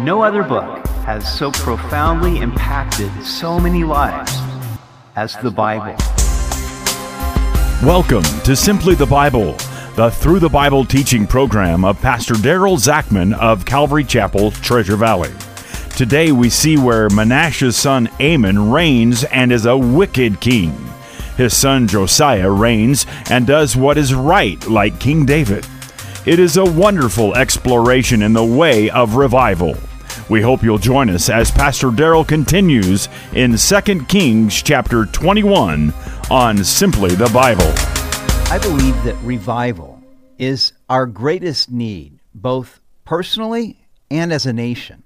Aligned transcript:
No 0.00 0.22
other 0.22 0.44
book 0.44 0.86
has 1.06 1.26
so 1.36 1.50
profoundly 1.50 2.38
impacted 2.38 3.10
so 3.24 3.58
many 3.58 3.82
lives 3.82 4.32
as 5.16 5.34
the 5.38 5.50
Bible. 5.50 5.96
Welcome 7.84 8.22
to 8.44 8.54
Simply 8.54 8.94
the 8.94 9.06
Bible, 9.06 9.54
the 9.96 10.08
Through 10.08 10.38
the 10.38 10.48
Bible 10.48 10.84
teaching 10.84 11.26
program 11.26 11.84
of 11.84 12.00
Pastor 12.00 12.34
Daryl 12.34 12.78
Zachman 12.78 13.36
of 13.40 13.64
Calvary 13.64 14.04
Chapel, 14.04 14.52
Treasure 14.52 14.94
Valley. 14.94 15.32
Today 15.96 16.30
we 16.30 16.48
see 16.48 16.76
where 16.76 17.08
Manasseh's 17.08 17.76
son 17.76 18.08
Amon 18.20 18.70
reigns 18.70 19.24
and 19.24 19.50
is 19.50 19.66
a 19.66 19.76
wicked 19.76 20.40
king. 20.40 20.78
His 21.36 21.56
son 21.56 21.88
Josiah 21.88 22.52
reigns 22.52 23.04
and 23.30 23.48
does 23.48 23.74
what 23.74 23.98
is 23.98 24.14
right, 24.14 24.64
like 24.68 25.00
King 25.00 25.26
David. 25.26 25.66
It 26.24 26.38
is 26.38 26.56
a 26.56 26.64
wonderful 26.64 27.34
exploration 27.36 28.22
in 28.22 28.32
the 28.32 28.44
way 28.44 28.90
of 28.90 29.16
revival. 29.16 29.76
We 30.30 30.42
hope 30.42 30.62
you'll 30.62 30.76
join 30.76 31.08
us 31.08 31.30
as 31.30 31.50
Pastor 31.50 31.88
Daryl 31.88 32.28
continues 32.28 33.08
in 33.32 33.56
2 33.56 34.04
Kings 34.04 34.62
chapter 34.62 35.06
21 35.06 35.94
on 36.30 36.62
Simply 36.62 37.14
the 37.14 37.30
Bible. 37.32 37.72
I 38.52 38.58
believe 38.60 39.02
that 39.04 39.16
revival 39.22 40.02
is 40.36 40.74
our 40.90 41.06
greatest 41.06 41.70
need, 41.70 42.18
both 42.34 42.78
personally 43.06 43.86
and 44.10 44.30
as 44.30 44.44
a 44.44 44.52
nation. 44.52 45.02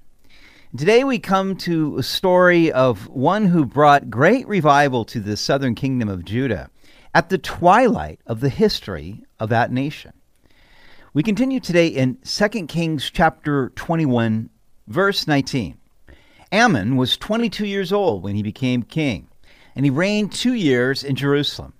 Today 0.77 1.05
we 1.05 1.21
come 1.21 1.55
to 1.59 1.99
a 1.99 2.03
story 2.03 2.73
of 2.73 3.07
one 3.07 3.47
who 3.47 3.65
brought 3.65 4.11
great 4.11 4.49
revival 4.49 5.05
to 5.05 5.21
the 5.21 5.37
southern 5.37 5.77
kingdom 5.77 6.09
of 6.09 6.25
Judah 6.25 6.69
at 7.15 7.29
the 7.29 7.39
twilight 7.39 8.19
of 8.27 8.41
the 8.41 8.49
history 8.49 9.23
of 9.39 9.51
that 9.51 9.71
nation. 9.71 10.15
We 11.15 11.23
continue 11.23 11.61
today 11.61 11.87
in 11.87 12.19
2 12.25 12.49
Kings 12.67 13.09
chapter 13.09 13.71
21 13.77 14.51
verse 14.87 15.27
19. 15.27 15.79
Amon 16.53 16.97
was 16.97 17.17
22 17.17 17.67
years 17.67 17.93
old 17.93 18.23
when 18.23 18.35
he 18.35 18.43
became 18.43 18.83
king, 18.83 19.29
and 19.75 19.85
he 19.85 19.91
reigned 19.91 20.33
2 20.33 20.53
years 20.53 21.03
in 21.03 21.17
Jerusalem. 21.17 21.73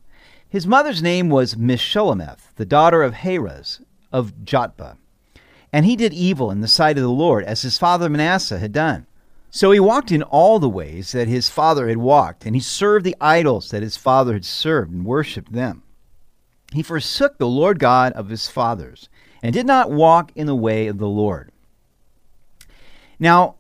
His 0.49 0.67
mother's 0.67 1.03
name 1.03 1.29
was 1.29 1.55
Meshullemeth, 1.55 2.55
the 2.57 2.67
daughter 2.67 3.03
of 3.03 3.15
Haruz 3.15 3.81
of 4.13 4.45
Jotbah. 4.45 4.97
And 5.73 5.87
he 5.87 5.97
did 5.97 6.13
evil 6.13 6.51
in 6.51 6.61
the 6.61 6.69
sight 6.69 6.99
of 6.99 7.03
the 7.03 7.11
Lord, 7.11 7.45
as 7.45 7.63
his 7.63 7.79
father 7.79 8.11
Manasseh 8.11 8.59
had 8.59 8.73
done. 8.73 9.07
So 9.51 9.71
he 9.71 9.81
walked 9.81 10.11
in 10.11 10.23
all 10.23 10.59
the 10.59 10.69
ways 10.69 11.13
that 11.13 11.29
his 11.29 11.49
father 11.49 11.89
had 11.89 11.99
walked, 11.99 12.47
and 12.47 12.55
he 12.55 12.61
served 12.61 13.05
the 13.05 13.17
idols 13.21 13.71
that 13.71 13.83
his 13.83 13.97
father 13.97 14.35
had 14.35 14.45
served 14.45 14.93
and 14.93 15.05
worshipped 15.05 15.53
them. 15.53 15.83
He 16.73 16.83
forsook 16.83 17.37
the 17.37 17.47
Lord 17.47 17.79
God 17.79 18.13
of 18.15 18.31
his 18.31 18.49
fathers, 18.49 19.11
and 19.43 19.53
did 19.53 19.67
not 19.67 19.91
walk 19.91 20.33
in 20.35 20.47
the 20.47 20.55
way 20.55 20.87
of 20.87 20.97
the 20.97 21.09
Lord. 21.09 21.51
Now, 23.23 23.55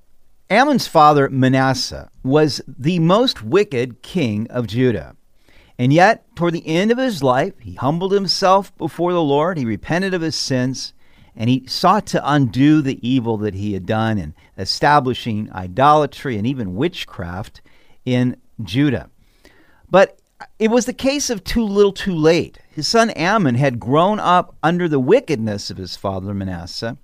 Amon's 0.51 0.89
father 0.89 1.29
Manasseh 1.31 2.11
was 2.25 2.61
the 2.67 2.99
most 2.99 3.45
wicked 3.45 4.03
king 4.03 4.49
of 4.51 4.67
Judah. 4.67 5.15
And 5.79 5.93
yet, 5.93 6.27
toward 6.35 6.55
the 6.55 6.67
end 6.67 6.91
of 6.91 6.99
his 6.99 7.23
life, 7.23 7.57
he 7.61 7.75
humbled 7.75 8.11
himself 8.11 8.77
before 8.77 9.13
the 9.13 9.23
Lord, 9.23 9.57
he 9.57 9.65
repented 9.65 10.15
of 10.15 10.21
his 10.21 10.35
sins, 10.35 10.95
and 11.37 11.49
he 11.49 11.65
sought 11.69 12.07
to 12.07 12.29
undo 12.29 12.83
the 12.83 12.99
evil 13.09 13.37
that 13.37 13.55
he 13.55 13.75
had 13.75 13.87
done 13.87 14.19
in 14.19 14.35
establishing 14.59 15.49
idolatry 15.53 16.37
and 16.37 16.45
even 16.45 16.75
witchcraft 16.75 17.63
in 18.05 18.39
Judah. 18.65 19.11
But 19.89 20.19
it 20.59 20.73
was 20.73 20.87
the 20.87 20.93
case 20.93 21.31
of 21.31 21.45
too 21.45 21.65
little 21.65 21.93
too 21.93 22.17
late. 22.17 22.59
His 22.69 22.89
son 22.89 23.13
Amon 23.17 23.55
had 23.55 23.79
grown 23.79 24.19
up 24.19 24.57
under 24.61 24.89
the 24.89 24.99
wickedness 24.99 25.71
of 25.71 25.77
his 25.77 25.95
father 25.95 26.35
Manasseh 26.35 26.99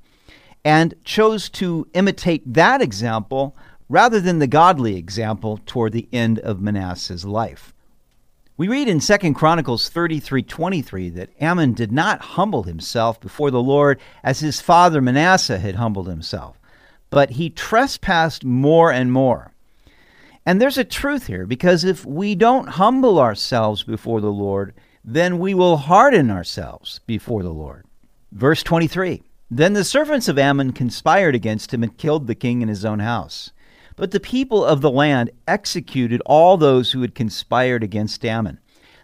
and 0.69 0.95
chose 1.03 1.49
to 1.49 1.89
imitate 1.95 2.43
that 2.53 2.83
example 2.83 3.57
rather 3.89 4.21
than 4.21 4.39
the 4.39 4.47
godly 4.47 4.97
example 4.97 5.59
toward 5.65 5.95
the 5.95 6.07
end 6.13 6.39
of 6.41 6.61
Manasseh's 6.61 7.25
life. 7.25 7.73
We 8.59 8.69
read 8.69 8.87
in 8.87 9.01
2 9.01 9.33
Chronicles 9.33 9.89
33:23 9.89 11.09
that 11.15 11.31
Amon 11.41 11.73
did 11.73 11.91
not 11.91 12.21
humble 12.37 12.65
himself 12.65 13.19
before 13.19 13.51
the 13.51 13.63
Lord 13.63 13.99
as 14.23 14.41
his 14.41 14.61
father 14.61 15.01
Manasseh 15.01 15.59
had 15.59 15.77
humbled 15.77 16.07
himself, 16.07 16.61
but 17.09 17.31
he 17.31 17.49
trespassed 17.49 18.45
more 18.45 18.93
and 18.93 19.11
more. 19.11 19.53
And 20.45 20.61
there's 20.61 20.77
a 20.77 20.85
truth 20.85 21.29
here 21.29 21.47
because 21.47 21.83
if 21.83 22.05
we 22.05 22.35
don't 22.35 22.69
humble 22.69 23.19
ourselves 23.19 23.85
before 23.85 24.21
the 24.21 24.31
Lord, 24.31 24.75
then 25.03 25.39
we 25.39 25.55
will 25.55 25.79
harden 25.79 26.31
ourselves 26.31 27.01
before 27.07 27.43
the 27.43 27.55
Lord. 27.55 27.87
Verse 28.33 28.63
23 28.63 29.23
Then 29.51 29.73
the 29.73 29.85
servants 29.85 30.29
of 30.29 30.39
Amon 30.39 30.73
conspired 30.73 31.35
against 31.35 31.73
him 31.73 31.83
and 31.83 31.97
killed 31.97 32.27
the 32.27 32.35
king 32.35 32.61
in 32.61 32.69
his 32.69 32.85
own 32.85 32.99
house. 32.99 33.51
But 33.97 34.11
the 34.11 34.21
people 34.21 34.65
of 34.65 34.81
the 34.81 34.91
land 34.91 35.31
executed 35.47 36.23
all 36.27 36.57
those 36.57 36.93
who 36.93 37.01
had 37.01 37.15
conspired 37.15 37.83
against 37.83 38.25
Amon. 38.25 38.61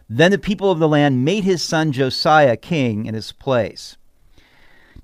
Then 0.08 0.30
the 0.30 0.38
people 0.38 0.70
of 0.70 0.78
the 0.78 0.88
land 0.88 1.24
made 1.24 1.44
his 1.44 1.62
son 1.62 1.92
Josiah 1.92 2.56
king 2.56 3.06
in 3.06 3.14
his 3.14 3.32
place. 3.32 3.96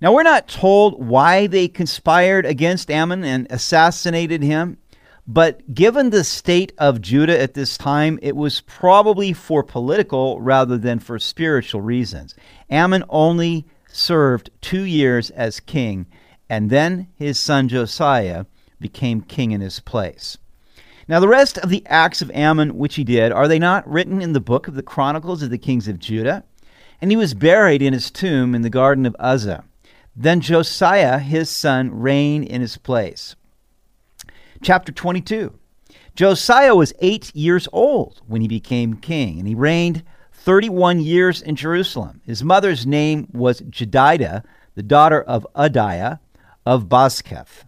Now, 0.01 0.13
we're 0.13 0.23
not 0.23 0.49
told 0.49 1.05
why 1.05 1.47
they 1.47 1.69
conspired 1.69 2.47
against 2.47 2.91
Amon 2.91 3.25
and 3.25 3.47
assassinated 3.51 4.43
him, 4.43 4.79
but 5.27 5.75
given 5.75 6.11
the 6.11 6.25
state 6.25 6.73
of 6.79 7.03
Judah 7.03 7.39
at 7.41 7.55
this 7.55 7.77
time, 7.77 8.19
it 8.23 8.35
was 8.35 8.63
probably 8.63 9.33
for 9.33 9.63
political 9.63 10.41
rather 10.41 10.79
than 10.79 10.99
for 10.99 11.19
spiritual 11.19 11.81
reasons. 11.81 12.35
Amon 12.71 13.05
only 13.09 13.67
served 13.93 14.51
two 14.61 14.83
years 14.83 15.31
as 15.31 15.61
king, 15.61 16.07
and 16.49 16.71
then 16.71 17.09
his 17.17 17.39
son 17.39 17.69
Josiah 17.69 18.47
became 18.81 19.21
king 19.21 19.53
in 19.53 19.61
his 19.61 19.81
place. 19.81 20.39
Now, 21.09 21.19
the 21.19 21.29
rest 21.29 21.59
of 21.59 21.71
the 21.71 21.85
acts 21.87 22.23
of 22.23 22.31
Amon 22.31 22.79
which 22.79 22.95
he 22.95 23.05
did, 23.05 23.33
are 23.33 23.49
they 23.49 23.59
not 23.59 23.89
written 23.89 24.23
in 24.23 24.33
the 24.33 24.41
book 24.41 24.69
of 24.69 24.75
the 24.75 24.83
Chronicles 24.83 25.43
of 25.43 25.51
the 25.51 25.59
Kings 25.59 25.89
of 25.89 25.99
Judah? 25.99 26.45
And 27.01 27.11
he 27.11 27.17
was 27.17 27.35
buried 27.35 27.83
in 27.83 27.93
his 27.93 28.11
tomb 28.11 28.55
in 28.55 28.63
the 28.63 28.71
garden 28.71 29.07
of 29.07 29.17
Uzzah. 29.19 29.65
Then 30.15 30.41
Josiah, 30.41 31.19
his 31.19 31.51
son, 31.51 31.99
reigned 31.99 32.45
in 32.45 32.61
his 32.61 32.77
place. 32.77 33.35
Chapter 34.63 34.93
22. 34.93 35.55
Josiah 36.15 36.75
was 36.75 36.93
eight 37.01 37.35
years 37.35 37.67
old 37.73 38.21
when 38.27 38.43
he 38.43 38.49
became 38.49 38.95
king, 38.95 39.39
and 39.39 39.49
he 39.49 39.55
reigned 39.55 40.03
31 40.41 41.01
years 41.01 41.43
in 41.43 41.55
Jerusalem. 41.55 42.23
His 42.25 42.43
mother's 42.43 42.87
name 42.87 43.29
was 43.33 43.61
Jedidah, 43.61 44.43
the 44.75 44.83
daughter 44.83 45.23
of 45.23 45.47
Adaiah 45.55 46.19
of 46.65 46.89
Bozkath. 46.89 47.65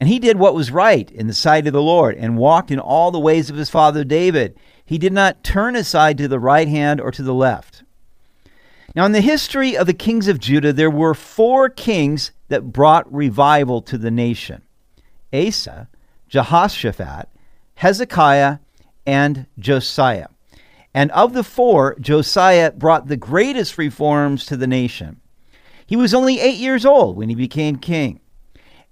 And 0.00 0.08
he 0.08 0.18
did 0.18 0.38
what 0.38 0.54
was 0.54 0.70
right 0.70 1.10
in 1.10 1.26
the 1.26 1.34
sight 1.34 1.66
of 1.66 1.74
the 1.74 1.82
Lord 1.82 2.16
and 2.16 2.38
walked 2.38 2.70
in 2.70 2.78
all 2.78 3.10
the 3.10 3.20
ways 3.20 3.50
of 3.50 3.56
his 3.56 3.68
father 3.68 4.02
David. 4.02 4.58
He 4.84 4.96
did 4.96 5.12
not 5.12 5.44
turn 5.44 5.76
aside 5.76 6.16
to 6.18 6.28
the 6.28 6.38
right 6.38 6.68
hand 6.68 7.00
or 7.00 7.10
to 7.10 7.22
the 7.22 7.34
left. 7.34 7.82
Now, 8.94 9.04
in 9.04 9.12
the 9.12 9.20
history 9.20 9.76
of 9.76 9.86
the 9.86 9.92
kings 9.92 10.26
of 10.26 10.40
Judah, 10.40 10.72
there 10.72 10.90
were 10.90 11.12
four 11.12 11.68
kings 11.68 12.32
that 12.48 12.72
brought 12.72 13.12
revival 13.12 13.82
to 13.82 13.98
the 13.98 14.10
nation 14.10 14.62
Asa, 15.34 15.88
Jehoshaphat, 16.28 17.28
Hezekiah, 17.74 18.58
and 19.06 19.46
Josiah. 19.58 20.28
And 20.96 21.10
of 21.10 21.34
the 21.34 21.44
four, 21.44 21.94
Josiah 22.00 22.72
brought 22.72 23.06
the 23.06 23.18
greatest 23.18 23.76
reforms 23.76 24.46
to 24.46 24.56
the 24.56 24.66
nation. 24.66 25.20
He 25.86 25.94
was 25.94 26.14
only 26.14 26.40
eight 26.40 26.56
years 26.56 26.86
old 26.86 27.18
when 27.18 27.28
he 27.28 27.34
became 27.34 27.76
king. 27.76 28.20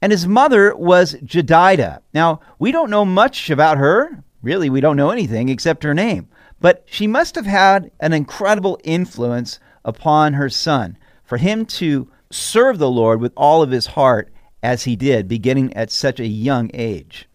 And 0.03 0.13
his 0.13 0.27
mother 0.27 0.77
was 0.77 1.15
Jedidah. 1.15 2.01
Now, 2.13 2.41
we 2.59 2.73
don't 2.73 2.91
know 2.91 3.07
much 3.07 3.49
about 3.49 3.79
her. 3.79 4.23
Really, 4.43 4.69
we 4.69 4.83
don't 4.83 4.99
know 4.99 5.09
anything 5.09 5.49
except 5.49 5.83
her 5.83 5.95
name. 5.95 6.29
But 6.61 6.83
she 6.85 7.07
must 7.07 7.37
have 7.37 7.47
had 7.47 7.91
an 8.01 8.13
incredible 8.13 8.79
influence 8.85 9.59
upon 9.83 10.35
her 10.35 10.51
son 10.51 10.99
for 11.25 11.39
him 11.39 11.65
to 11.65 12.11
serve 12.31 12.77
the 12.77 12.91
Lord 12.91 13.19
with 13.19 13.33
all 13.35 13.63
of 13.63 13.71
his 13.71 13.87
heart 13.87 14.31
as 14.63 14.85
he 14.85 14.95
did, 14.95 15.27
beginning 15.27 15.73
at 15.73 15.91
such 15.91 16.21
a 16.21 16.27
young 16.27 16.71
age. 16.75 17.27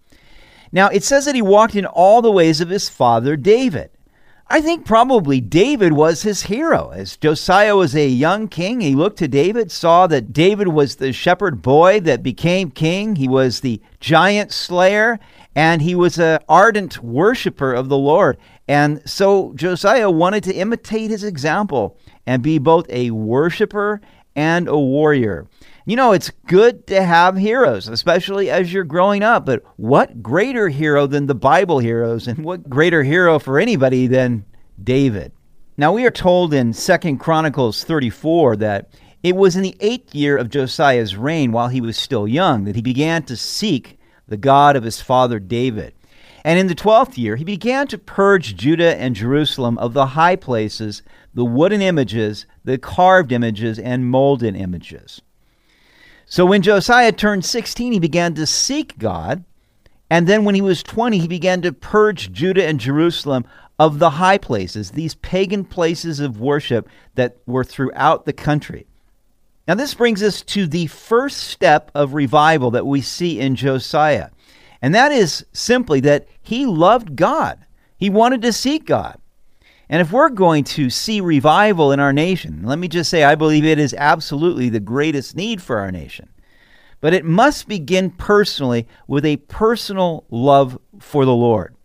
Now, 0.72 0.90
it 0.90 1.04
says 1.04 1.26
that 1.26 1.34
he 1.34 1.42
walked 1.42 1.74
in 1.74 1.88
all 1.88 2.22
the 2.22 2.32
ways 2.32 2.62
of 2.62 2.70
his 2.70 2.88
father 2.88 3.36
David. 3.36 3.90
I 4.52 4.62
think 4.62 4.84
probably 4.84 5.42
David 5.42 5.94
was 5.94 6.24
his 6.24 6.42
hero. 6.44 6.90
As 6.90 7.18
Josiah 7.18 7.76
was 7.76 7.96
a 7.96 8.08
young 8.08 8.48
king, 8.48 8.82
he 8.82 8.96
looked 8.96 9.20
to 9.20 9.28
David, 9.28 9.72
saw 9.72 10.08
that 10.08 10.34
David 10.34 10.70
was 10.70 10.96
the 10.96 11.14
shepherd 11.14 11.62
boy 11.62 12.00
that 12.00 12.24
became 12.24 12.72
king. 12.72 13.16
He 13.16 13.28
was 13.28 13.60
the 13.60 13.80
giant 14.00 14.52
slayer, 14.52 15.20
and 15.56 15.84
he 15.84 15.94
was 15.94 16.18
an 16.18 16.40
ardent 16.50 17.04
worshiper 17.04 17.74
of 17.74 17.90
the 17.90 17.98
Lord. 17.98 18.38
And 18.68 19.08
so 19.08 19.54
Josiah 19.54 20.10
wanted 20.10 20.44
to 20.46 20.56
imitate 20.56 21.12
his 21.12 21.24
example 21.24 22.00
and 22.26 22.42
be 22.42 22.58
both 22.58 22.88
a 22.90 23.12
worshiper 23.12 24.02
and 24.36 24.68
a 24.68 24.80
warrior. 24.80 25.46
You 25.90 25.96
know, 25.96 26.12
it's 26.12 26.30
good 26.46 26.86
to 26.86 27.04
have 27.04 27.36
heroes, 27.36 27.88
especially 27.88 28.52
as 28.52 28.72
you're 28.72 28.84
growing 28.84 29.24
up, 29.24 29.44
but 29.44 29.64
what 29.78 30.22
greater 30.22 30.70
hero 30.70 31.08
than 31.08 31.26
the 31.26 31.34
Bible 31.34 31.80
heroes, 31.80 32.28
and 32.28 32.46
what 32.46 32.70
greater 32.70 33.02
hero 33.02 33.40
for 33.40 33.58
anybody 33.58 34.06
than 34.06 34.46
David? 34.84 35.32
Now, 35.78 35.92
we 35.92 36.06
are 36.06 36.12
told 36.12 36.54
in 36.54 36.74
Second 36.74 37.18
Chronicles 37.18 37.84
34 37.84 38.58
that 38.58 38.92
It 39.24 39.36
was 39.36 39.56
in 39.56 39.64
the 39.64 39.76
eighth 39.80 40.14
year 40.14 40.38
of 40.38 40.52
Josiah's 40.52 41.16
reign, 41.16 41.52
while 41.52 41.70
he 41.70 41.82
was 41.82 41.98
still 41.98 42.28
young, 42.28 42.66
that 42.66 42.76
he 42.76 42.84
began 42.84 43.24
to 43.24 43.36
seek 43.36 43.98
the 44.28 44.38
God 44.38 44.76
of 44.76 44.84
his 44.84 45.02
father 45.02 45.40
David. 45.40 45.96
And 46.44 46.60
in 46.60 46.68
the 46.68 46.76
twelfth 46.76 47.18
year, 47.18 47.36
he 47.36 47.44
began 47.44 47.88
to 47.88 47.98
purge 47.98 48.56
Judah 48.56 48.96
and 48.96 49.16
Jerusalem 49.16 49.80
of 49.80 49.94
the 49.94 50.06
high 50.06 50.36
places, 50.36 51.02
the 51.34 51.44
wooden 51.44 51.82
images, 51.82 52.46
the 52.64 52.78
carved 52.78 53.32
images, 53.32 53.80
and 53.80 54.06
molded 54.06 54.56
images. 54.56 55.24
So 56.30 56.46
when 56.46 56.62
Josiah 56.62 57.12
turned 57.12 57.44
16, 57.44 57.92
he 57.92 58.00
began 58.00 58.36
to 58.36 58.46
seek 58.46 59.00
God. 59.00 59.44
And 60.12 60.28
then 60.28 60.46
when 60.46 60.54
he 60.54 60.62
was 60.62 60.84
20, 60.84 61.18
he 61.18 61.28
began 61.28 61.64
to 61.64 61.74
purge 61.74 62.32
Judah 62.32 62.66
and 62.66 62.80
Jerusalem 62.80 63.46
of 63.80 63.98
the 63.98 64.12
high 64.12 64.38
places, 64.38 64.92
these 64.92 65.16
pagan 65.16 65.66
places 65.66 66.20
of 66.20 66.40
worship 66.40 66.88
that 67.16 67.38
were 67.48 67.64
throughout 67.64 68.26
the 68.26 68.34
country. 68.34 68.86
Now, 69.68 69.76
this 69.76 69.94
brings 69.96 70.22
us 70.22 70.42
to 70.44 70.68
the 70.68 70.88
first 70.88 71.38
step 71.38 71.92
of 71.96 72.14
revival 72.14 72.72
that 72.72 72.86
we 72.86 73.02
see 73.02 73.40
in 73.40 73.56
Josiah. 73.56 74.30
And 74.82 74.94
that 74.94 75.12
is 75.12 75.46
simply 75.52 76.00
that 76.02 76.28
he 76.42 76.66
loved 76.66 77.16
God. 77.16 77.66
He 77.98 78.10
wanted 78.10 78.42
to 78.44 78.54
seek 78.54 78.86
God. 78.86 79.20
And 79.90 80.02
if 80.02 80.12
we're 80.12 80.30
going 80.30 80.64
to 80.66 80.92
see 80.92 81.20
revival 81.20 81.92
in 81.92 82.00
our 82.00 82.14
nation, 82.14 82.62
let 82.64 82.78
me 82.78 82.88
just 82.88 83.10
say, 83.10 83.24
I 83.24 83.34
believe 83.34 83.66
it 83.66 83.80
is 83.80 83.96
absolutely 83.98 84.70
the 84.70 84.80
greatest 84.80 85.36
need 85.36 85.64
for 85.64 85.80
our 85.80 85.92
nation. 85.92 86.30
But 87.02 87.16
it 87.16 87.26
must 87.26 87.68
begin 87.68 88.12
personally 88.12 88.88
with 89.08 89.26
a 89.26 89.38
personal 89.38 90.26
love 90.30 90.80
for 91.00 91.26
the 91.26 91.34
Lord. 91.34 91.76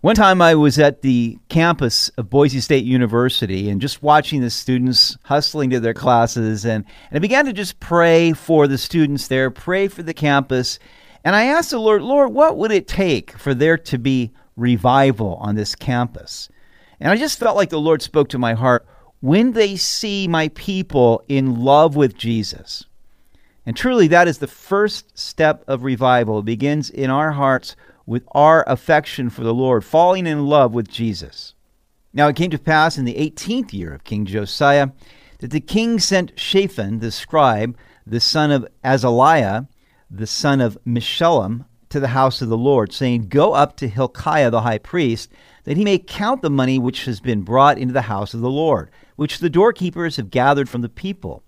One 0.00 0.14
time 0.14 0.40
I 0.40 0.54
was 0.54 0.78
at 0.78 1.02
the 1.02 1.38
campus 1.48 2.08
of 2.10 2.30
Boise 2.30 2.60
State 2.60 2.84
University 2.84 3.68
and 3.68 3.80
just 3.80 4.02
watching 4.02 4.40
the 4.40 4.50
students 4.50 5.16
hustling 5.24 5.70
to 5.70 5.80
their 5.80 5.94
classes, 5.94 6.64
and, 6.64 6.84
and 7.10 7.16
I 7.16 7.18
began 7.18 7.44
to 7.46 7.52
just 7.52 7.78
pray 7.78 8.32
for 8.32 8.66
the 8.66 8.78
students 8.78 9.28
there, 9.28 9.50
pray 9.50 9.88
for 9.88 10.02
the 10.02 10.14
campus. 10.14 10.78
And 11.24 11.36
I 11.36 11.46
asked 11.46 11.70
the 11.70 11.78
Lord, 11.78 12.02
Lord, 12.02 12.32
what 12.32 12.56
would 12.56 12.70
it 12.70 12.88
take 12.88 13.32
for 13.32 13.54
there 13.54 13.76
to 13.76 13.98
be 13.98 14.32
revival 14.56 15.34
on 15.40 15.56
this 15.56 15.74
campus? 15.74 16.48
And 17.00 17.10
I 17.10 17.16
just 17.16 17.38
felt 17.38 17.56
like 17.56 17.70
the 17.70 17.80
Lord 17.80 18.02
spoke 18.02 18.28
to 18.30 18.38
my 18.38 18.54
heart 18.54 18.86
when 19.20 19.52
they 19.52 19.76
see 19.76 20.28
my 20.28 20.48
people 20.48 21.22
in 21.28 21.60
love 21.60 21.96
with 21.96 22.16
Jesus. 22.16 22.84
And 23.66 23.76
truly, 23.76 24.08
that 24.08 24.28
is 24.28 24.38
the 24.38 24.46
first 24.46 25.18
step 25.18 25.62
of 25.66 25.82
revival. 25.82 26.38
It 26.38 26.46
begins 26.46 26.88
in 26.88 27.10
our 27.10 27.32
hearts 27.32 27.76
with 28.06 28.24
our 28.32 28.64
affection 28.66 29.28
for 29.28 29.42
the 29.42 29.52
Lord, 29.52 29.84
falling 29.84 30.26
in 30.26 30.46
love 30.46 30.72
with 30.72 30.88
Jesus. 30.88 31.54
Now 32.14 32.28
it 32.28 32.36
came 32.36 32.50
to 32.50 32.58
pass 32.58 32.96
in 32.96 33.04
the 33.04 33.14
18th 33.14 33.72
year 33.72 33.92
of 33.92 34.04
King 34.04 34.24
Josiah 34.24 34.90
that 35.40 35.50
the 35.50 35.60
king 35.60 35.98
sent 35.98 36.38
Shaphan 36.38 37.00
the 37.00 37.12
scribe, 37.12 37.76
the 38.06 38.20
son 38.20 38.50
of 38.50 38.66
Azaliah, 38.82 39.68
the 40.10 40.26
son 40.26 40.60
of 40.60 40.78
Meshullam, 40.86 41.66
to 41.90 42.00
the 42.00 42.08
house 42.08 42.42
of 42.42 42.48
the 42.48 42.56
Lord, 42.56 42.92
saying, 42.92 43.28
Go 43.28 43.54
up 43.54 43.76
to 43.76 43.88
Hilkiah 43.88 44.50
the 44.50 44.62
high 44.62 44.78
priest, 44.78 45.30
that 45.64 45.76
he 45.76 45.84
may 45.84 45.98
count 45.98 46.42
the 46.42 46.50
money 46.50 46.78
which 46.78 47.04
has 47.04 47.20
been 47.20 47.42
brought 47.42 47.78
into 47.78 47.92
the 47.92 48.02
house 48.02 48.34
of 48.34 48.40
the 48.40 48.50
Lord, 48.50 48.90
which 49.16 49.38
the 49.38 49.50
doorkeepers 49.50 50.16
have 50.16 50.30
gathered 50.30 50.68
from 50.68 50.82
the 50.82 50.88
people, 50.88 51.42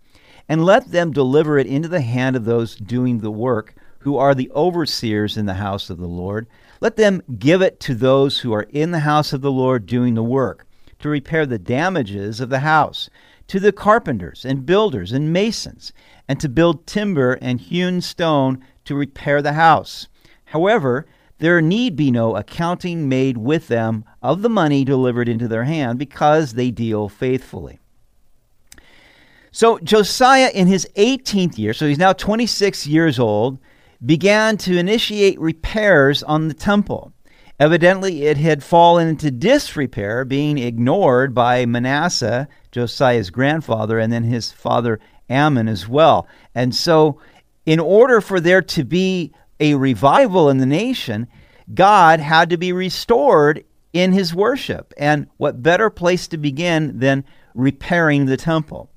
and 0.49 0.65
let 0.65 0.91
them 0.91 1.13
deliver 1.13 1.59
it 1.59 1.67
into 1.67 1.89
the 1.89 2.01
hand 2.01 2.37
of 2.37 2.45
those 2.45 2.75
doing 2.75 3.19
the 3.19 3.31
work 3.31 3.75
who 4.01 4.17
are 4.17 4.35
the 4.35 4.51
overseers 4.53 5.37
in 5.37 5.47
the 5.47 5.55
house 5.55 5.91
of 5.91 5.99
the 5.99 6.07
Lord. 6.07 6.47
Let 6.81 6.97
them 6.97 7.23
give 7.39 7.63
it 7.63 7.79
to 7.81 7.95
those 7.95 8.41
who 8.41 8.53
are 8.53 8.67
in 8.71 8.91
the 8.91 9.01
house 9.01 9.33
of 9.33 9.43
the 9.43 9.53
Lord 9.53 9.87
doing 9.87 10.15
the 10.15 10.23
work, 10.23 10.67
to 11.01 11.09
repair 11.09 11.47
the 11.47 11.59
damages 11.59 12.41
of 12.41 12.49
the 12.49 12.61
house, 12.61 13.11
to 13.49 13.61
the 13.61 13.73
carpenters 13.73 14.45
and 14.45 14.65
builders 14.65 15.13
and 15.13 15.33
masons, 15.33 15.93
and 16.29 16.41
to 16.41 16.49
build 16.49 16.87
timber 16.87 17.35
and 17.43 17.61
hewn 17.61 18.01
stone 18.01 18.65
to 18.85 18.95
repair 18.95 19.43
the 19.43 19.55
house. 19.55 20.09
However, 20.51 21.07
there 21.39 21.63
need 21.63 21.95
be 21.95 22.11
no 22.11 22.35
accounting 22.35 23.09
made 23.09 23.39
with 23.39 23.69
them 23.69 24.05
of 24.21 24.43
the 24.43 24.49
money 24.49 24.85
delivered 24.85 25.29
into 25.29 25.47
their 25.47 25.63
hand, 25.63 25.97
because 25.99 26.55
they 26.55 26.73
deal 26.73 27.09
faithfully. 27.09 27.79
So 29.53 29.79
Josiah, 29.79 30.51
in 30.53 30.67
his 30.67 30.89
18th 30.97 31.57
year, 31.57 31.73
so 31.73 31.87
he's 31.87 31.99
now 31.99 32.13
26 32.13 32.85
years 32.89 33.21
old, 33.21 33.59
began 34.05 34.57
to 34.59 34.77
initiate 34.77 35.41
repairs 35.41 36.25
on 36.25 36.49
the 36.49 36.55
temple. 36.55 37.13
Evidently, 37.61 38.25
it 38.25 38.37
had 38.37 38.65
fallen 38.65 39.07
into 39.07 39.31
disrepair, 39.31 40.25
being 40.25 40.59
ignored 40.59 41.33
by 41.33 41.65
Manasseh, 41.65 42.49
Josiah's 42.73 43.31
grandfather, 43.31 44.01
and 44.01 44.13
then 44.13 44.25
his 44.25 44.51
father 44.51 44.99
Amon 45.31 45.69
as 45.69 45.87
well. 45.87 46.27
And 46.57 46.75
so, 46.75 47.21
in 47.67 47.79
order 47.79 48.21
for 48.21 48.41
there 48.41 48.63
to 48.63 48.83
be 48.83 49.33
a 49.61 49.75
revival 49.75 50.49
in 50.49 50.59
the 50.59 50.67
nation, 50.67 51.29
God 51.73 52.19
had 52.19 52.51
to 52.51 52.57
be 52.57 52.73
restored 52.73 53.65
in 53.93 54.13
his 54.13 54.35
worship. 54.35 54.93
And 54.97 55.29
what 55.37 55.63
better 55.63 55.91
place 55.91 56.27
to 56.29 56.39
begin 56.39 56.99
than 56.99 57.25
repairing 57.55 58.27
the 58.27 58.37
temple? 58.37 58.91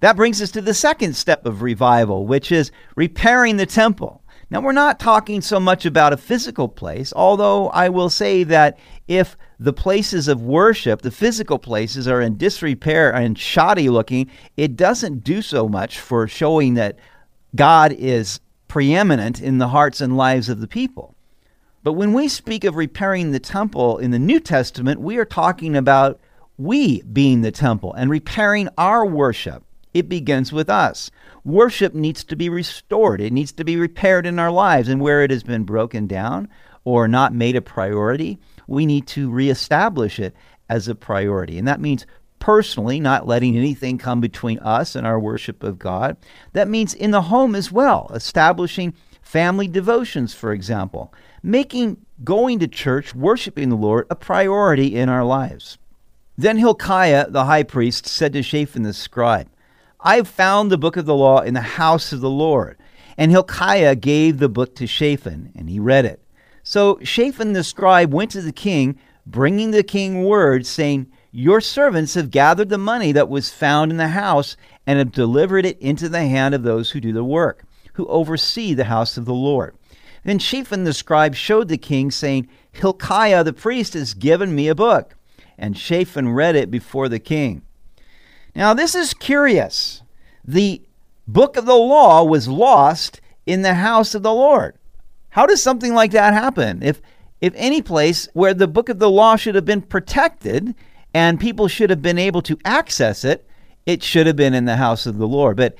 That 0.00 0.16
brings 0.16 0.40
us 0.40 0.50
to 0.52 0.60
the 0.60 0.74
second 0.74 1.14
step 1.14 1.44
of 1.44 1.62
revival, 1.62 2.26
which 2.26 2.52
is 2.52 2.70
repairing 2.96 3.56
the 3.56 3.66
temple. 3.66 4.22
Now, 4.50 4.60
we're 4.60 4.72
not 4.72 4.98
talking 4.98 5.42
so 5.42 5.60
much 5.60 5.84
about 5.84 6.14
a 6.14 6.16
physical 6.16 6.68
place, 6.68 7.12
although 7.14 7.68
I 7.68 7.90
will 7.90 8.08
say 8.08 8.44
that 8.44 8.78
if 9.06 9.36
the 9.60 9.74
places 9.74 10.26
of 10.26 10.40
worship, 10.40 11.02
the 11.02 11.10
physical 11.10 11.58
places, 11.58 12.08
are 12.08 12.22
in 12.22 12.38
disrepair 12.38 13.12
and 13.12 13.38
shoddy 13.38 13.90
looking, 13.90 14.30
it 14.56 14.74
doesn't 14.74 15.22
do 15.22 15.42
so 15.42 15.68
much 15.68 16.00
for 16.00 16.26
showing 16.26 16.74
that 16.74 16.98
God 17.54 17.92
is 17.92 18.40
preeminent 18.68 19.40
in 19.40 19.58
the 19.58 19.68
hearts 19.68 20.00
and 20.00 20.16
lives 20.16 20.48
of 20.48 20.60
the 20.60 20.68
people. 20.68 21.14
But 21.82 21.94
when 21.94 22.12
we 22.12 22.28
speak 22.28 22.64
of 22.64 22.76
repairing 22.76 23.32
the 23.32 23.40
temple 23.40 23.98
in 23.98 24.10
the 24.10 24.18
New 24.18 24.40
Testament, 24.40 25.00
we 25.00 25.16
are 25.16 25.24
talking 25.24 25.74
about 25.74 26.20
we 26.58 27.02
being 27.02 27.40
the 27.40 27.52
temple 27.52 27.94
and 27.94 28.10
repairing 28.10 28.68
our 28.76 29.06
worship. 29.06 29.64
It 29.94 30.08
begins 30.08 30.52
with 30.52 30.68
us. 30.68 31.10
Worship 31.44 31.94
needs 31.94 32.24
to 32.24 32.36
be 32.36 32.48
restored, 32.48 33.20
it 33.20 33.32
needs 33.32 33.52
to 33.52 33.64
be 33.64 33.76
repaired 33.76 34.26
in 34.26 34.38
our 34.38 34.50
lives. 34.50 34.88
And 34.88 35.00
where 35.00 35.22
it 35.22 35.30
has 35.30 35.42
been 35.42 35.64
broken 35.64 36.06
down 36.06 36.48
or 36.84 37.08
not 37.08 37.34
made 37.34 37.56
a 37.56 37.62
priority, 37.62 38.38
we 38.66 38.84
need 38.84 39.06
to 39.08 39.30
reestablish 39.30 40.18
it 40.18 40.34
as 40.68 40.88
a 40.88 40.94
priority. 40.94 41.58
And 41.58 41.66
that 41.66 41.80
means 41.80 42.06
personally, 42.38 43.00
not 43.00 43.26
letting 43.26 43.56
anything 43.56 43.98
come 43.98 44.20
between 44.20 44.58
us 44.60 44.94
and 44.94 45.06
our 45.06 45.18
worship 45.18 45.62
of 45.62 45.78
God. 45.78 46.16
That 46.52 46.68
means 46.68 46.94
in 46.94 47.10
the 47.10 47.22
home 47.22 47.54
as 47.54 47.72
well, 47.72 48.10
establishing 48.14 48.94
family 49.20 49.68
devotions, 49.68 50.34
for 50.34 50.52
example, 50.52 51.12
making 51.42 51.98
going 52.24 52.58
to 52.58 52.68
church, 52.68 53.14
worshiping 53.14 53.68
the 53.68 53.76
Lord, 53.76 54.06
a 54.10 54.16
priority 54.16 54.96
in 54.96 55.08
our 55.08 55.24
lives. 55.24 55.78
Then 56.36 56.58
Hilkiah 56.58 57.30
the 57.30 57.44
high 57.44 57.64
priest 57.64 58.06
said 58.06 58.32
to 58.32 58.42
Shaphan 58.42 58.82
the 58.82 58.92
scribe, 58.92 59.48
I've 60.00 60.28
found 60.28 60.70
the 60.70 60.78
book 60.78 60.96
of 60.96 61.06
the 61.06 61.14
law 61.14 61.40
in 61.40 61.54
the 61.54 61.60
house 61.60 62.12
of 62.12 62.20
the 62.20 62.30
Lord. 62.30 62.78
And 63.16 63.32
Hilkiah 63.32 63.96
gave 63.96 64.38
the 64.38 64.48
book 64.48 64.76
to 64.76 64.86
Shaphan, 64.86 65.52
and 65.56 65.68
he 65.68 65.80
read 65.80 66.04
it. 66.04 66.22
So 66.62 67.00
Shaphan 67.02 67.52
the 67.52 67.64
scribe 67.64 68.14
went 68.14 68.30
to 68.30 68.42
the 68.42 68.52
king, 68.52 68.98
bringing 69.26 69.72
the 69.72 69.82
king 69.82 70.24
word, 70.24 70.64
saying, 70.66 71.10
Your 71.30 71.60
servants 71.60 72.14
have 72.14 72.30
gathered 72.30 72.68
the 72.68 72.78
money 72.78 73.12
that 73.12 73.28
was 73.28 73.50
found 73.50 73.90
in 73.90 73.98
the 73.98 74.08
house, 74.08 74.56
and 74.86 74.98
have 74.98 75.12
delivered 75.12 75.66
it 75.66 75.78
into 75.80 76.08
the 76.08 76.26
hand 76.26 76.54
of 76.54 76.62
those 76.62 76.90
who 76.90 77.00
do 77.00 77.12
the 77.12 77.24
work, 77.24 77.64
who 77.94 78.06
oversee 78.06 78.72
the 78.72 78.84
house 78.84 79.16
of 79.16 79.26
the 79.26 79.34
Lord. 79.34 79.76
Then 80.24 80.38
Shaphan 80.38 80.84
the 80.84 80.92
scribe 80.92 81.34
showed 81.34 81.68
the 81.68 81.78
king, 81.78 82.10
saying, 82.10 82.48
Hilkiah 82.72 83.44
the 83.44 83.52
priest 83.52 83.94
has 83.94 84.14
given 84.14 84.54
me 84.54 84.68
a 84.68 84.74
book. 84.74 85.14
And 85.58 85.76
Shaphan 85.76 86.30
read 86.30 86.56
it 86.56 86.70
before 86.70 87.08
the 87.08 87.18
king. 87.18 87.62
Now, 88.54 88.74
this 88.74 88.94
is 88.94 89.12
curious. 89.12 90.02
The 90.44 90.82
book 91.26 91.56
of 91.56 91.66
the 91.66 91.74
law 91.74 92.24
was 92.24 92.48
lost 92.48 93.20
in 93.44 93.62
the 93.62 93.74
house 93.74 94.14
of 94.14 94.22
the 94.22 94.32
Lord. 94.32 94.76
How 95.30 95.46
does 95.46 95.62
something 95.62 95.94
like 95.94 96.12
that 96.12 96.32
happen? 96.32 96.82
If 96.82 97.02
if 97.40 97.52
any 97.56 97.82
place 97.82 98.28
where 98.32 98.52
the 98.52 98.66
book 98.66 98.88
of 98.88 98.98
the 98.98 99.10
law 99.10 99.36
should 99.36 99.54
have 99.54 99.64
been 99.64 99.82
protected 99.82 100.74
and 101.14 101.40
people 101.40 101.68
should 101.68 101.90
have 101.90 102.02
been 102.02 102.18
able 102.18 102.42
to 102.42 102.58
access 102.64 103.24
it, 103.24 103.46
it 103.86 104.02
should 104.02 104.26
have 104.26 104.36
been 104.36 104.54
in 104.54 104.66
the 104.66 104.76
house 104.76 105.06
of 105.06 105.18
the 105.18 105.28
Lord. 105.28 105.56
But 105.56 105.76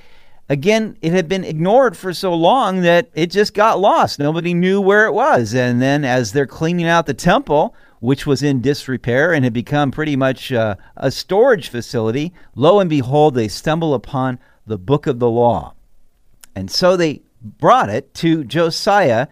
again, 0.49 0.97
it 1.03 1.13
had 1.13 1.29
been 1.29 1.45
ignored 1.45 1.97
for 1.97 2.15
so 2.15 2.35
long 2.35 2.81
that 2.83 3.11
it 3.15 3.31
just 3.31 3.55
got 3.55 3.81
lost. 3.81 4.19
Nobody 4.19 4.55
knew 4.55 4.81
where 4.81 5.07
it 5.07 5.13
was. 5.13 5.55
And 5.55 5.83
then 5.83 6.05
as 6.05 6.33
they're 6.33 6.47
cleaning 6.47 6.87
out 6.87 7.07
the 7.07 7.15
temple, 7.15 7.75
which 8.01 8.27
was 8.27 8.43
in 8.43 8.61
disrepair 8.61 9.33
and 9.33 9.45
had 9.45 9.53
become 9.53 9.91
pretty 9.91 10.17
much 10.17 10.53
uh, 10.53 10.77
a 10.97 11.11
storage 11.11 11.69
facility, 11.69 12.33
lo 12.55 12.81
and 12.81 12.89
behold, 12.89 13.35
they 13.35 13.49
stumble 13.49 13.93
upon 13.93 14.39
the 14.67 14.79
book 14.79 15.07
of 15.07 15.19
the 15.19 15.31
law. 15.31 15.75
And 16.55 16.71
so 16.71 16.97
they 16.97 17.23
brought 17.43 17.91
it 17.91 18.15
to 18.15 18.45
Josiah. 18.45 19.29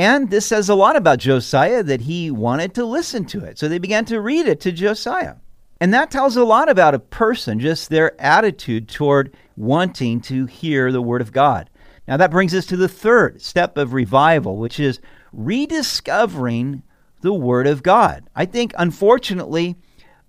And 0.00 0.30
this 0.30 0.46
says 0.46 0.70
a 0.70 0.74
lot 0.74 0.96
about 0.96 1.18
Josiah 1.18 1.82
that 1.82 2.00
he 2.00 2.30
wanted 2.30 2.72
to 2.72 2.86
listen 2.86 3.26
to 3.26 3.44
it. 3.44 3.58
So 3.58 3.68
they 3.68 3.78
began 3.78 4.06
to 4.06 4.18
read 4.18 4.46
it 4.46 4.58
to 4.62 4.72
Josiah. 4.72 5.34
And 5.78 5.92
that 5.92 6.10
tells 6.10 6.38
a 6.38 6.44
lot 6.44 6.70
about 6.70 6.94
a 6.94 6.98
person, 6.98 7.60
just 7.60 7.90
their 7.90 8.18
attitude 8.18 8.88
toward 8.88 9.36
wanting 9.58 10.22
to 10.22 10.46
hear 10.46 10.90
the 10.90 11.02
Word 11.02 11.20
of 11.20 11.32
God. 11.32 11.68
Now, 12.08 12.16
that 12.16 12.30
brings 12.30 12.54
us 12.54 12.64
to 12.66 12.78
the 12.78 12.88
third 12.88 13.42
step 13.42 13.76
of 13.76 13.92
revival, 13.92 14.56
which 14.56 14.80
is 14.80 15.00
rediscovering 15.34 16.82
the 17.20 17.34
Word 17.34 17.66
of 17.66 17.82
God. 17.82 18.24
I 18.34 18.46
think, 18.46 18.72
unfortunately, 18.78 19.76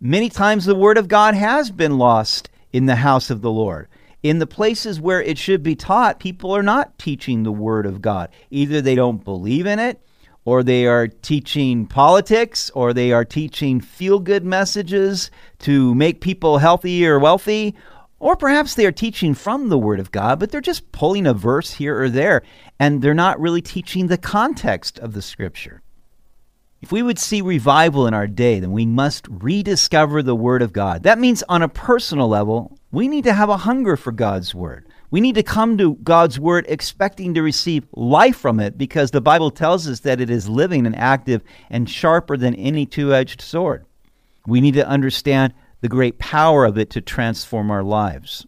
many 0.02 0.28
times 0.28 0.66
the 0.66 0.76
Word 0.76 0.98
of 0.98 1.08
God 1.08 1.34
has 1.34 1.72
been 1.72 1.98
lost 1.98 2.50
in 2.74 2.88
the 2.88 2.96
house 2.96 3.30
of 3.30 3.40
the 3.40 3.52
Lord. 3.52 3.88
In 4.24 4.38
the 4.38 4.48
places 4.48 5.02
where 5.02 5.22
it 5.22 5.40
should 5.40 5.64
be 5.64 5.76
taught, 5.76 6.20
people 6.20 6.52
are 6.52 6.62
not 6.62 7.00
teaching 7.00 7.42
the 7.42 7.52
Word 7.52 7.88
of 7.88 8.02
God. 8.02 8.30
Either 8.52 8.80
they 8.80 8.94
don't 8.94 9.24
believe 9.24 9.66
in 9.66 9.80
it, 9.80 10.00
or 10.46 10.62
they 10.62 10.86
are 10.86 11.08
teaching 11.08 11.88
politics, 11.88 12.70
or 12.76 12.94
they 12.94 13.12
are 13.12 13.26
teaching 13.26 13.82
feel 13.82 14.20
good 14.20 14.44
messages 14.44 15.32
to 15.60 15.96
make 15.96 16.22
people 16.22 16.60
healthy 16.60 17.06
or 17.06 17.18
wealthy, 17.18 17.76
or 18.20 18.36
perhaps 18.36 18.76
they 18.76 18.86
are 18.86 18.92
teaching 18.92 19.34
from 19.34 19.70
the 19.70 19.80
Word 19.80 20.00
of 20.00 20.12
God, 20.12 20.40
but 20.40 20.52
they're 20.52 20.62
just 20.62 20.92
pulling 20.92 21.26
a 21.26 21.34
verse 21.34 21.72
here 21.72 22.00
or 22.00 22.10
there, 22.10 22.44
and 22.80 23.02
they're 23.02 23.16
not 23.16 23.40
really 23.40 23.62
teaching 23.62 24.06
the 24.06 24.18
context 24.20 25.00
of 25.00 25.14
the 25.14 25.22
Scripture. 25.24 25.81
If 26.82 26.92
we 26.92 27.04
would 27.04 27.20
see 27.20 27.42
revival 27.42 28.08
in 28.08 28.14
our 28.16 28.26
day, 28.26 28.60
then 28.60 28.72
we 28.72 28.88
must 28.88 29.28
rediscover 29.30 30.24
the 30.24 30.36
Word 30.36 30.64
of 30.64 30.74
God. 30.74 31.04
That 31.04 31.20
means, 31.20 31.44
on 31.48 31.62
a 31.62 31.70
personal 31.70 32.28
level, 32.28 32.78
we 32.92 33.08
need 33.08 33.24
to 33.26 33.34
have 33.34 33.50
a 33.50 33.58
hunger 33.58 33.96
for 33.96 34.12
God's 34.12 34.56
Word. 34.56 34.88
We 35.12 35.22
need 35.22 35.36
to 35.36 35.44
come 35.44 35.78
to 35.78 35.96
God's 35.96 36.40
Word 36.40 36.66
expecting 36.68 37.36
to 37.36 37.44
receive 37.44 37.86
life 37.94 38.38
from 38.38 38.60
it 38.60 38.80
because 38.80 39.12
the 39.12 39.22
Bible 39.22 39.52
tells 39.52 39.88
us 39.88 40.00
that 40.00 40.20
it 40.20 40.32
is 40.32 40.50
living 40.50 40.88
and 40.88 40.96
active 40.96 41.44
and 41.70 41.88
sharper 41.88 42.36
than 42.36 42.56
any 42.56 42.88
two 42.88 43.14
edged 43.14 43.42
sword. 43.42 43.86
We 44.48 44.60
need 44.60 44.74
to 44.74 44.88
understand 44.88 45.54
the 45.82 45.90
great 45.90 46.18
power 46.18 46.66
of 46.66 46.80
it 46.80 46.90
to 46.92 47.02
transform 47.02 47.70
our 47.70 47.84
lives. 47.84 48.48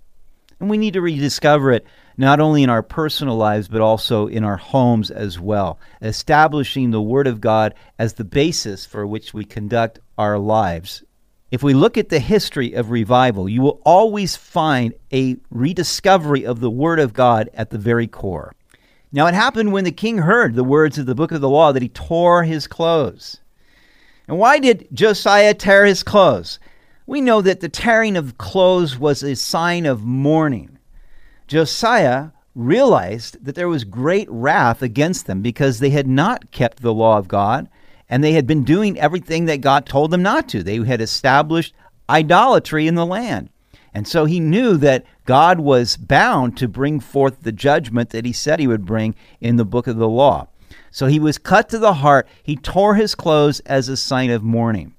And 0.60 0.70
we 0.70 0.78
need 0.78 0.94
to 0.94 1.02
rediscover 1.02 1.72
it 1.72 1.86
not 2.18 2.40
only 2.40 2.64
in 2.64 2.70
our 2.70 2.84
personal 2.84 3.36
lives, 3.36 3.68
but 3.68 3.82
also 3.82 4.28
in 4.28 4.44
our 4.44 4.58
homes 4.58 5.12
as 5.12 5.40
well, 5.40 5.80
establishing 6.02 6.92
the 6.92 7.02
Word 7.02 7.28
of 7.28 7.42
God 7.42 7.74
as 7.98 8.14
the 8.14 8.24
basis 8.24 8.86
for 8.86 9.06
which 9.06 9.34
we 9.34 9.46
conduct 9.46 10.00
our 10.18 10.38
lives. 10.38 11.04
If 11.52 11.64
we 11.64 11.74
look 11.74 11.98
at 11.98 12.10
the 12.10 12.20
history 12.20 12.74
of 12.74 12.90
revival, 12.90 13.48
you 13.48 13.62
will 13.62 13.82
always 13.86 14.36
find 14.36 14.94
a 15.12 15.38
rediscovery 15.50 16.46
of 16.46 16.60
the 16.60 16.72
Word 16.72 17.00
of 17.00 17.14
God 17.14 17.50
at 17.54 17.70
the 17.70 17.78
very 17.78 18.08
core. 18.08 18.54
Now, 19.12 19.28
it 19.28 19.36
happened 19.36 19.72
when 19.72 19.84
the 19.84 19.92
king 19.92 20.20
heard 20.20 20.56
the 20.56 20.64
words 20.64 20.98
of 20.98 21.06
the 21.06 21.16
book 21.16 21.32
of 21.32 21.42
the 21.42 21.50
law 21.50 21.72
that 21.72 21.84
he 21.84 21.90
tore 21.90 22.44
his 22.44 22.66
clothes. 22.66 23.40
And 24.28 24.40
why 24.40 24.58
did 24.58 24.88
Josiah 24.92 25.54
tear 25.54 25.86
his 25.86 26.02
clothes? 26.02 26.60
we 27.06 27.22
know 27.22 27.42
that 27.42 27.60
the 27.60 27.70
tearing 27.70 28.16
of 28.16 28.38
clothes 28.38 28.98
was 28.98 29.24
a 29.24 29.36
sign 29.36 29.86
of 29.86 30.04
mourning. 30.04 30.73
Josiah 31.54 32.32
realized 32.56 33.46
that 33.46 33.54
there 33.54 33.68
was 33.68 33.84
great 33.84 34.28
wrath 34.28 34.82
against 34.82 35.28
them 35.28 35.44
because 35.44 35.78
they 35.78 35.92
had 35.92 36.08
not 36.08 36.50
kept 36.50 36.82
the 36.82 36.92
law 36.92 37.20
of 37.20 37.28
God 37.28 37.70
and 38.10 38.24
they 38.24 38.32
had 38.32 38.48
been 38.48 38.64
doing 38.64 39.00
everything 39.00 39.46
that 39.46 39.62
God 39.62 39.86
told 39.86 40.10
them 40.10 40.24
not 40.24 40.50
to. 40.50 40.64
They 40.64 40.78
had 40.78 41.00
established 41.00 41.76
idolatry 42.10 42.88
in 42.88 42.96
the 42.96 43.06
land. 43.06 43.52
And 43.94 44.08
so 44.08 44.26
he 44.26 44.40
knew 44.40 44.78
that 44.78 45.06
God 45.26 45.60
was 45.60 45.96
bound 45.96 46.58
to 46.58 46.68
bring 46.68 47.00
forth 47.00 47.44
the 47.44 47.52
judgment 47.52 48.10
that 48.10 48.26
he 48.26 48.34
said 48.34 48.60
he 48.60 48.66
would 48.66 48.84
bring 48.84 49.14
in 49.40 49.58
the 49.58 49.64
book 49.64 49.86
of 49.86 49.98
the 49.98 50.10
law. 50.10 50.48
So 50.90 51.06
he 51.06 51.20
was 51.20 51.38
cut 51.38 51.70
to 51.70 51.78
the 51.78 51.94
heart. 51.94 52.28
He 52.42 52.56
tore 52.56 52.96
his 52.96 53.14
clothes 53.14 53.60
as 53.60 53.90
a 53.90 53.96
sign 53.96 54.32
of 54.32 54.42
mourning. 54.42 54.96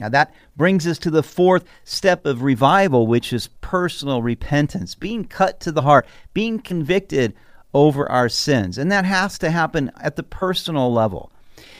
Now, 0.00 0.08
that 0.08 0.34
brings 0.56 0.86
us 0.86 0.98
to 1.00 1.10
the 1.10 1.22
fourth 1.22 1.64
step 1.84 2.24
of 2.24 2.42
revival, 2.42 3.06
which 3.06 3.32
is 3.32 3.48
personal 3.60 4.22
repentance, 4.22 4.94
being 4.94 5.24
cut 5.26 5.60
to 5.60 5.72
the 5.72 5.82
heart, 5.82 6.06
being 6.32 6.58
convicted 6.58 7.34
over 7.74 8.10
our 8.10 8.28
sins. 8.28 8.78
And 8.78 8.90
that 8.90 9.04
has 9.04 9.38
to 9.38 9.50
happen 9.50 9.92
at 10.00 10.16
the 10.16 10.22
personal 10.22 10.92
level. 10.92 11.30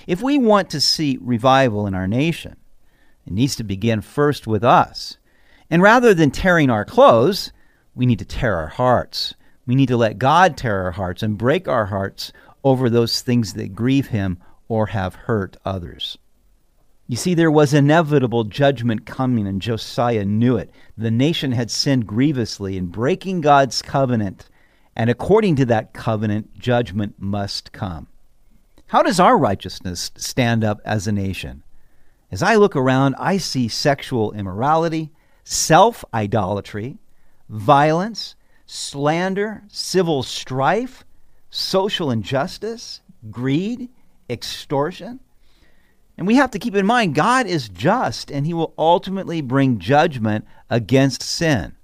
If 0.07 0.23
we 0.23 0.39
want 0.39 0.71
to 0.71 0.81
see 0.81 1.19
revival 1.21 1.87
in 1.87 1.95
our 1.95 2.07
nation, 2.07 2.57
it 3.27 3.33
needs 3.33 3.57
to 3.57 3.65
begin 3.65 4.03
first 4.03 4.47
with 4.47 4.63
us. 4.63 5.17
And 5.71 5.83
rather 5.83 6.13
than 6.13 6.31
tearing 6.31 6.69
our 6.69 6.85
clothes, 6.85 7.53
we 7.95 8.07
need 8.07 8.19
to 8.19 8.25
tear 8.25 8.57
our 8.57 8.69
hearts. 8.69 9.35
We 9.67 9.75
need 9.75 9.89
to 9.89 9.97
let 9.97 10.19
God 10.19 10.57
tear 10.57 10.85
our 10.85 10.91
hearts 10.93 11.23
and 11.23 11.39
break 11.39 11.69
our 11.69 11.87
hearts 11.87 12.33
over 12.65 12.91
those 12.91 13.23
things 13.23 13.55
that 13.55 13.75
grieve 13.75 14.09
Him 14.09 14.39
or 14.69 14.87
have 14.87 15.15
hurt 15.15 15.57
others. 15.65 16.19
You 17.11 17.17
see, 17.17 17.35
there 17.35 17.51
was 17.51 17.75
inevitable 17.75 18.45
judgment 18.45 19.05
coming, 19.05 19.49
and 19.49 19.61
Josiah 19.61 20.25
knew 20.25 20.57
it. 20.57 20.71
The 20.97 21.11
nation 21.11 21.51
had 21.51 21.69
sinned 21.69 22.07
grievously 22.07 22.77
in 22.77 22.87
breaking 22.87 23.41
God's 23.41 23.83
covenant, 23.83 24.49
and 24.95 25.11
according 25.11 25.57
to 25.57 25.65
that 25.65 25.93
covenant, 25.93 26.57
judgment 26.57 27.17
must 27.19 27.73
come. 27.73 28.07
How 28.87 29.03
does 29.03 29.19
our 29.19 29.37
righteousness 29.37 30.13
stand 30.17 30.63
up 30.63 30.81
as 30.85 31.09
a 31.09 31.13
nation? 31.13 31.65
As 32.31 32.45
I 32.45 32.55
look 32.55 32.77
around, 32.77 33.17
I 33.19 33.39
see 33.39 33.67
sexual 33.67 34.31
immorality, 34.31 35.11
self 35.43 36.05
idolatry, 36.15 36.99
violence, 37.49 38.37
slander, 38.67 39.65
civil 39.67 40.23
strife, 40.23 41.05
social 41.51 42.13
injustice, 42.13 43.01
greed, 43.33 43.89
extortion. 44.29 45.19
And 46.21 46.27
we 46.27 46.37
have 46.37 46.51
to 46.51 46.59
keep 46.59 46.75
in 46.75 46.85
mind 46.85 47.15
God 47.15 47.47
is 47.47 47.71
just 47.71 48.31
and 48.31 48.45
he 48.45 48.53
will 48.53 48.75
ultimately 48.77 49.41
bring 49.41 49.79
judgment 49.79 50.47
against 50.69 51.23
sin. 51.23 51.75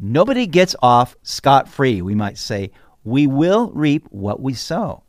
Nobody 0.00 0.48
gets 0.48 0.74
off 0.82 1.16
scot 1.22 1.68
free, 1.68 2.02
we 2.02 2.16
might 2.16 2.38
say. 2.38 2.72
We 3.04 3.28
will 3.28 3.70
reap 3.70 4.08
what 4.10 4.42
we 4.42 4.52
sow. 4.52 5.04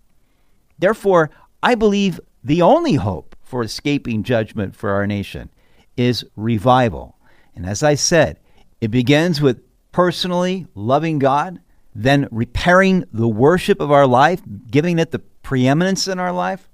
Therefore, 0.78 1.32
I 1.64 1.74
believe 1.74 2.20
the 2.44 2.62
only 2.62 2.94
hope 2.94 3.36
for 3.42 3.64
escaping 3.64 4.22
judgment 4.22 4.76
for 4.76 4.92
our 4.92 5.08
nation 5.08 5.50
is 5.98 6.24
revival. 6.36 7.18
And 7.56 7.66
as 7.66 7.82
I 7.82 7.96
said, 7.96 8.40
it 8.82 8.92
begins 8.92 9.42
with 9.42 9.64
personally 9.92 10.68
loving 10.76 11.18
God, 11.18 11.60
then 11.96 12.28
repairing 12.30 13.04
the 13.12 13.28
worship 13.28 13.82
of 13.82 13.92
our 13.92 14.06
life, 14.06 14.44
giving 14.70 15.00
it 15.00 15.10
the 15.10 15.20
preeminence 15.20 16.08
in 16.08 16.20
our 16.20 16.32
life, 16.32 16.69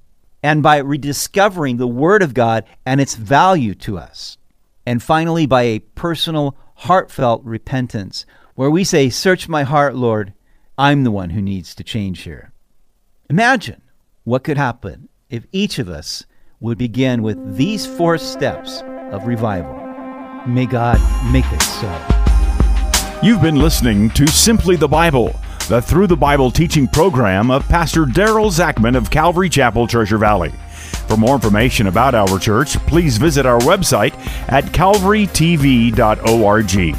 and 0.46 0.62
by 0.62 0.78
rediscovering 0.78 1.78
the 1.78 1.88
Word 1.88 2.22
of 2.22 2.36
God 2.36 2.66
and 2.86 3.02
its 3.02 3.16
value 3.16 3.74
to 3.74 3.98
us. 3.98 4.38
And 4.86 5.02
finally, 5.02 5.48
by 5.48 5.64
a 5.64 5.80
personal, 5.80 6.56
heartfelt 6.76 7.44
repentance, 7.44 8.28
where 8.54 8.70
we 8.70 8.84
say, 8.84 9.10
Search 9.10 9.50
my 9.50 9.64
heart, 9.64 9.96
Lord, 9.96 10.36
I'm 10.78 11.04
the 11.04 11.10
one 11.10 11.32
who 11.32 11.42
needs 11.42 11.74
to 11.74 11.84
change 11.84 12.22
here. 12.22 12.54
Imagine 13.28 13.82
what 14.24 14.44
could 14.44 14.58
happen 14.58 15.10
if 15.32 15.48
each 15.52 15.80
of 15.80 15.90
us 15.90 16.28
would 16.60 16.78
begin 16.78 17.24
with 17.24 17.58
these 17.58 17.88
four 17.88 18.20
steps 18.20 18.84
of 19.12 19.26
revival. 19.26 19.74
May 20.46 20.68
God 20.68 21.00
make 21.34 21.52
it 21.52 21.64
so. 21.64 23.20
You've 23.24 23.42
been 23.42 23.56
listening 23.56 24.12
to 24.12 24.28
Simply 24.28 24.76
the 24.76 24.88
Bible 24.88 25.36
the 25.68 25.82
Through 25.82 26.08
the 26.08 26.16
Bible 26.16 26.50
teaching 26.52 26.88
program 26.88 27.50
of 27.50 27.68
Pastor 27.68 28.06
Daryl 28.06 28.52
Zachman 28.52 28.96
of 28.96 29.10
Calvary 29.10 29.50
Chapel, 29.50 29.88
Treasure 29.88 30.20
Valley. 30.20 30.52
For 31.08 31.18
more 31.18 31.34
information 31.36 31.88
about 31.88 32.14
our 32.14 32.38
church, 32.38 32.76
please 32.86 33.18
visit 33.18 33.48
our 33.48 33.60
website 33.60 34.14
at 34.48 34.66
calvarytv.org. 34.66 36.96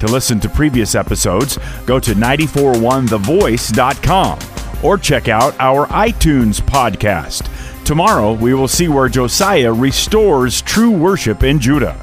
To 0.00 0.06
listen 0.06 0.40
to 0.40 0.48
previous 0.48 0.94
episodes, 0.94 1.58
go 1.86 1.98
to 2.00 2.12
941thevoice.com 2.12 4.38
or 4.84 4.98
check 4.98 5.28
out 5.28 5.58
our 5.58 5.86
iTunes 5.86 6.60
podcast. 6.60 7.48
Tomorrow, 7.84 8.34
we 8.34 8.52
will 8.52 8.68
see 8.68 8.88
where 8.88 9.08
Josiah 9.08 9.72
restores 9.72 10.60
true 10.60 10.90
worship 10.90 11.44
in 11.44 11.58
Judah. 11.58 11.98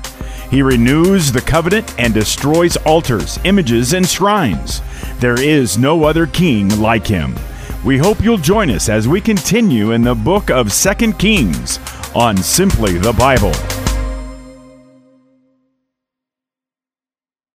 He 0.49 0.63
renews 0.63 1.31
the 1.31 1.41
covenant 1.41 1.93
and 1.99 2.15
destroys 2.15 2.77
altars, 2.77 3.37
images, 3.43 3.93
and 3.93 4.07
shrines. 4.07 4.81
There 5.19 5.37
is 5.37 5.77
no 5.77 6.05
other 6.05 6.25
king 6.27 6.79
like 6.79 7.05
him. 7.05 7.35
We 7.83 7.97
hope 7.97 8.23
you'll 8.23 8.37
join 8.37 8.69
us 8.69 8.87
as 8.87 9.05
we 9.05 9.19
continue 9.19 9.91
in 9.91 10.01
the 10.01 10.15
book 10.15 10.49
of 10.49 10.71
Second 10.71 11.19
Kings 11.19 11.77
on 12.15 12.37
Simply 12.37 12.97
the 12.97 13.11
Bible. 13.11 13.51